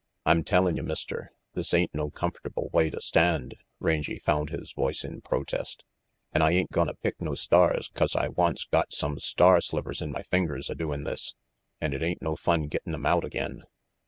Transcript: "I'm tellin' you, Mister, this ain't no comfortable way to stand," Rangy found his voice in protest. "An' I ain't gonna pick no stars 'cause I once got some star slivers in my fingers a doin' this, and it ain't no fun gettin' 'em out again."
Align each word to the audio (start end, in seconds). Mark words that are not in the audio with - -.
"I'm 0.25 0.43
tellin' 0.43 0.77
you, 0.77 0.81
Mister, 0.81 1.31
this 1.53 1.75
ain't 1.75 1.93
no 1.93 2.09
comfortable 2.09 2.69
way 2.73 2.89
to 2.89 2.99
stand," 2.99 3.53
Rangy 3.79 4.17
found 4.17 4.49
his 4.49 4.71
voice 4.71 5.03
in 5.05 5.21
protest. 5.21 5.83
"An' 6.33 6.41
I 6.41 6.53
ain't 6.53 6.71
gonna 6.71 6.95
pick 6.95 7.21
no 7.21 7.35
stars 7.35 7.91
'cause 7.93 8.15
I 8.15 8.29
once 8.29 8.65
got 8.65 8.91
some 8.93 9.19
star 9.19 9.61
slivers 9.61 10.01
in 10.01 10.11
my 10.11 10.23
fingers 10.23 10.71
a 10.71 10.73
doin' 10.73 11.03
this, 11.03 11.35
and 11.79 11.93
it 11.93 12.01
ain't 12.01 12.19
no 12.23 12.35
fun 12.35 12.63
gettin' 12.63 12.95
'em 12.95 13.05
out 13.05 13.23
again." 13.23 13.61